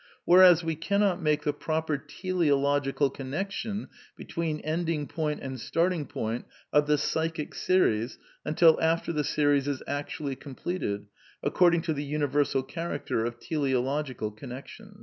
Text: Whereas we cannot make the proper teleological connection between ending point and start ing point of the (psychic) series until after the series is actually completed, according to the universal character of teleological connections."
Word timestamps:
Whereas 0.25 0.63
we 0.63 0.75
cannot 0.75 1.21
make 1.21 1.43
the 1.43 1.53
proper 1.53 1.95
teleological 1.99 3.11
connection 3.11 3.87
between 4.17 4.59
ending 4.61 5.05
point 5.05 5.41
and 5.43 5.59
start 5.59 5.93
ing 5.93 6.07
point 6.07 6.45
of 6.73 6.87
the 6.87 6.97
(psychic) 6.97 7.53
series 7.53 8.17
until 8.43 8.81
after 8.81 9.13
the 9.13 9.23
series 9.23 9.67
is 9.67 9.83
actually 9.85 10.35
completed, 10.35 11.05
according 11.43 11.83
to 11.83 11.93
the 11.93 12.03
universal 12.03 12.63
character 12.63 13.25
of 13.25 13.39
teleological 13.39 14.31
connections." 14.31 14.97